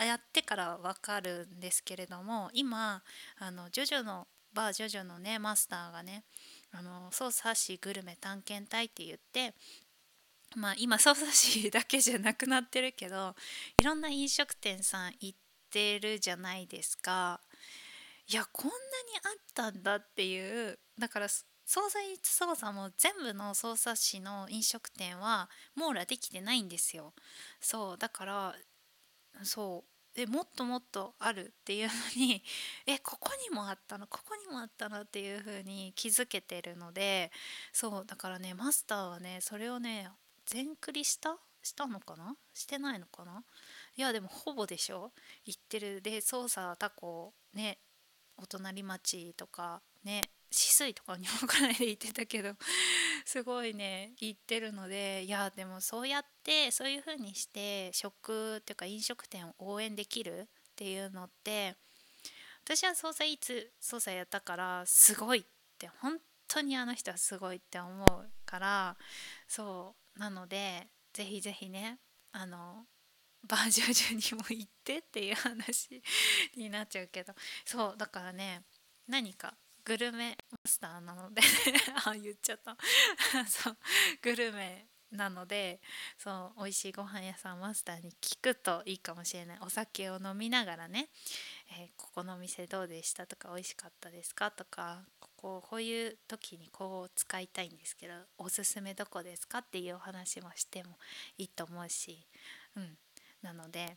[0.06, 3.02] やってから分かるんですけれども今
[3.38, 6.26] あのジョジョのバージョジョのねマスターがね
[6.72, 9.54] あの捜査士グルメ探検隊って言って
[10.56, 13.36] まあ今匝瑳市だけじゃなくなってるけど
[13.80, 15.38] いろんな飲食店さん行っ
[15.70, 17.40] てるじゃないですか。
[18.28, 18.80] いやこんなに
[19.24, 27.14] あったんだっていうだから捜査一捜査も全部の捜査市の飲食店は網羅できてないんですよ。
[27.60, 28.56] そうだから
[29.44, 32.44] そうでもっともっとあるっていうのに
[32.88, 37.32] えここにもあったのここにもあったのっていう風に気づけてるので
[37.72, 40.10] そうだからねマスターはねそれをね
[40.50, 41.38] 全クリした？
[41.62, 42.36] したのかな？
[42.54, 43.44] してないのかな？
[43.96, 45.12] いやでもほぼでしょ？
[45.46, 46.02] 言ってる。
[46.02, 47.78] で捜査タコね
[48.38, 52.54] お隣町とかね止水とかにもかないで言ってたけど
[53.26, 60.40] すごいね言ってるのでいやでもそうやってそういう風にして食っていうか飲食店を応援できる？
[60.40, 60.46] っ
[60.76, 61.76] ていうのって
[62.64, 65.44] 私は捜査いつ捜査やったからすごいっ
[65.78, 68.08] て本当にあの人はすごいって思う
[68.46, 68.96] から
[69.48, 71.98] そうなのでぜひぜひね
[72.34, 72.86] あの
[73.48, 76.02] バージョンにも行ってっていう話
[76.58, 77.34] になっちゃうけど。
[77.66, 78.64] そうだからね
[79.08, 79.56] 何か
[79.86, 81.42] グルメマスターなので
[82.06, 82.78] あ言っちゃった。
[83.48, 83.78] そう
[84.22, 85.80] グルメなので
[86.18, 89.60] そう美味しいご飯屋さんマスターに聞くといいかもしれない。
[89.62, 91.10] お酒を飲みながらね、
[91.72, 95.06] えー、ここの店どうでしたとか美味しかったですかとか
[95.42, 100.98] こうこういう時にこう使いたいんですけどおすすめどこですかっていうお話もしても
[101.38, 102.28] いいと思うし、
[102.76, 102.98] うん、
[103.42, 103.96] なので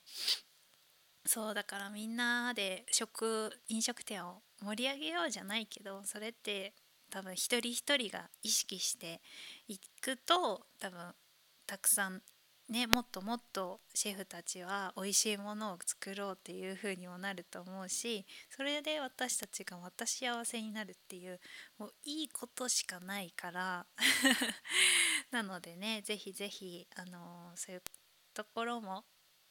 [1.26, 6.74] そうだからみんなで食飲食店を盛り上げようじゃないけどそれって
[7.11, 9.20] 多分一人一人が意識して
[9.66, 10.99] いくと多分
[11.66, 12.22] たくさん
[12.68, 21.40] ねもっともっとシェフたちは美味しいものを作ろうっていう風にもなると思うしそれで私たちがまた幸せになるっていう
[21.78, 23.86] もういいことしかないから
[25.30, 27.82] なのでね是非是非あの、そういう
[28.34, 29.04] ところも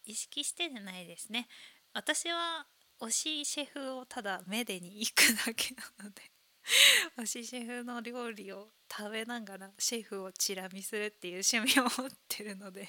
[0.05, 1.47] 意識してじゃないですね。
[1.93, 2.67] 私は
[2.99, 6.30] 推しシェフをただめでに行くだけなので。
[7.17, 12.87] 推しシェフの料理を食べながらシェフをチラ見するっていう趣味を持ってるので。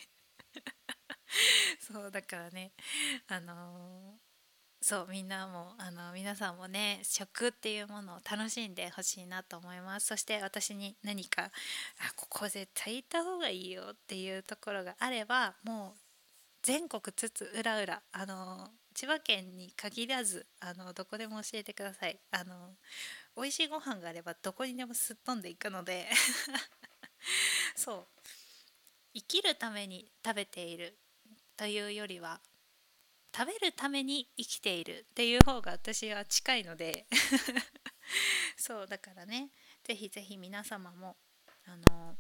[1.81, 2.73] そうだからね
[3.27, 4.21] あの
[4.83, 10.07] そうみんなもあの皆さんもね食っていうものを楽しんでほしいなと思います。
[10.09, 11.51] そして私に何かあ
[12.17, 16.01] ここ絶対行った方がいいよっていうところがあればもう
[16.63, 22.19] 全国津々浦々あの千葉県に限らずあのどこでも教えてください。
[22.31, 22.77] あの
[23.37, 26.09] 美味しいご飯があればどこにでもすっ飛んでいくので。
[27.77, 28.07] そう。
[29.15, 30.97] 生きるために食べている
[31.57, 32.41] というよりは
[33.35, 37.07] 食べるために生きているっていう方が私は近いので。
[38.57, 39.51] そうだからね
[39.83, 41.17] ぜひぜひ皆様も
[41.65, 42.17] あの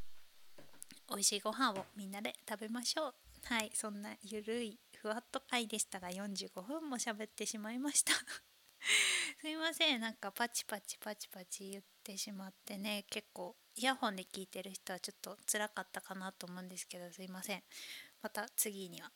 [1.09, 3.15] 美味しいご飯をみんなで食べましょう。
[3.45, 8.13] はいそんなゆるいふわっと回でしたが45分も喋ってしまいました。
[9.41, 10.01] すいません。
[10.01, 13.05] なんかパチパチパチパチ言ってしまってね。
[13.11, 17.65] 結構イヤホンで聞いてる人はちょっと辛かったかなと思うんですけどすいません。
[18.23, 19.11] また次には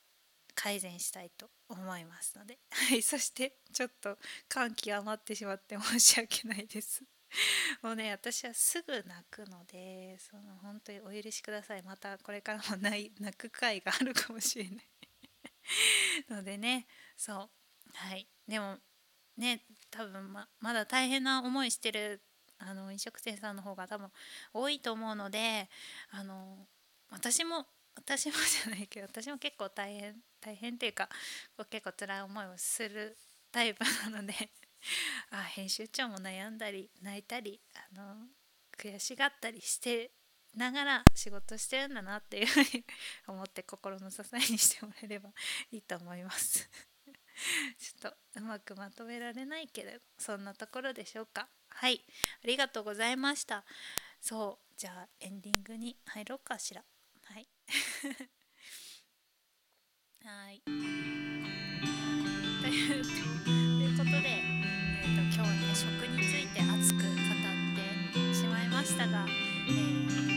[0.57, 4.19] 改善したいと思いますので、 はい、そしてちょっと
[4.49, 7.05] 感極まってしまって申し訳ないです。
[7.83, 11.83] もうね私はすぐ泣くのでその本当にお許しください。
[11.85, 14.89] またこれからも泣く回があるかもしれない。
[16.31, 16.87] のでね
[17.17, 17.51] そう
[17.95, 18.27] はい。
[18.47, 18.79] でも
[19.37, 22.23] ね多分ままだ大変な思いしてる
[22.59, 24.11] あの飲食店さんの方が多分
[24.53, 25.69] 多いと思うので
[26.11, 26.67] あの
[27.11, 31.09] 私も私も じゃないけど私も結構大変大変っていうか
[31.71, 33.17] 結構辛い思いをする
[33.53, 34.51] タイプなので
[35.31, 38.29] あ編集長も悩んだり泣いたりあの
[38.79, 40.11] 悔しがったりして
[40.57, 42.85] ながら仕事してるんだなっていうふうに
[43.29, 45.31] 思って心の支えにしてもらえれば
[45.71, 46.69] いいと思います。
[47.79, 51.49] ちょっとうまくまとめられないけどそんなところでしょうか。
[51.69, 52.03] はい。
[52.43, 53.67] ありがとうございました。
[54.21, 54.67] そう。
[54.77, 56.83] じゃあエンディングに入ろうかしら。
[57.25, 57.47] はい。
[60.25, 60.63] はい。
[60.63, 60.71] と
[62.71, 63.05] いう
[63.97, 67.17] ことで、えーと、今日はね食について熱く語って
[68.35, 69.27] しまいましたが、
[69.69, 70.36] えー